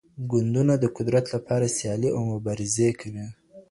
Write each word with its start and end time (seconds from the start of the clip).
ګوندونه 0.31 0.73
د 0.79 0.85
قدرت 0.97 1.25
لپاره 1.35 1.73
سيالۍ 1.77 2.09
او 2.15 2.21
مبارزې 2.33 2.89
کوي. 2.99 3.25